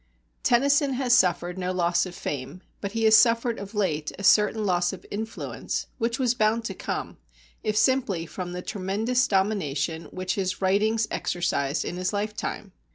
[0.41, 4.65] Tennyson has suffered no loss of fame, but he has suffered of late a certain
[4.65, 7.17] loss of influence, which was bound to come,
[7.63, 12.71] if simply from the tremendous domination which his writings exercised in his lifetime.